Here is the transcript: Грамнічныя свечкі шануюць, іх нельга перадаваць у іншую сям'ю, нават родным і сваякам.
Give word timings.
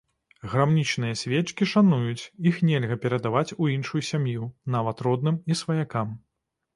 Грамнічныя 0.51 1.17
свечкі 1.23 1.67
шануюць, 1.73 2.29
іх 2.51 2.55
нельга 2.69 2.97
перадаваць 3.03 3.55
у 3.65 3.67
іншую 3.73 4.01
сям'ю, 4.09 4.49
нават 4.77 5.05
родным 5.09 5.37
і 5.51 5.59
сваякам. 5.61 6.15